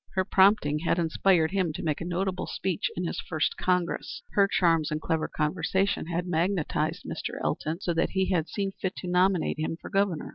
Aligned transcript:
Her 0.15 0.25
prompting 0.25 0.79
had 0.79 0.97
inspired 0.97 1.51
him 1.51 1.73
to 1.73 1.83
make 1.83 2.01
a 2.01 2.05
notable 2.05 2.47
speech 2.47 2.89
in 2.97 3.05
his 3.05 3.19
first 3.19 3.55
Congress. 3.55 4.23
Her 4.31 4.47
charms 4.47 4.89
and 4.89 4.99
clever 4.99 5.27
conversation 5.27 6.07
had 6.07 6.25
magnetized 6.25 7.05
Mr. 7.05 7.39
Elton 7.43 7.81
so 7.81 7.93
that 7.93 8.09
he 8.09 8.31
had 8.31 8.47
seen 8.49 8.71
fit 8.71 8.95
to 8.95 9.07
nominate 9.07 9.59
him 9.59 9.77
for 9.79 9.91
Governor. 9.91 10.29